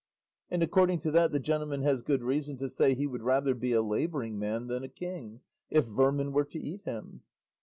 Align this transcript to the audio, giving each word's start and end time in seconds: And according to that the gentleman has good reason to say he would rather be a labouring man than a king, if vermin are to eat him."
And 0.49 0.63
according 0.63 0.97
to 1.01 1.11
that 1.11 1.31
the 1.31 1.39
gentleman 1.39 1.83
has 1.83 2.01
good 2.01 2.23
reason 2.23 2.57
to 2.57 2.69
say 2.69 2.95
he 2.95 3.05
would 3.05 3.21
rather 3.21 3.53
be 3.53 3.71
a 3.71 3.83
labouring 3.83 4.39
man 4.39 4.65
than 4.65 4.83
a 4.83 4.87
king, 4.89 5.41
if 5.69 5.85
vermin 5.85 6.33
are 6.35 6.43
to 6.43 6.59
eat 6.59 6.81
him." 6.85 7.21